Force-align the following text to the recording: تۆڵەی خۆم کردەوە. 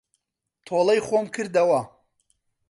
تۆڵەی 0.65 0.99
خۆم 1.07 1.25
کردەوە. 1.33 1.81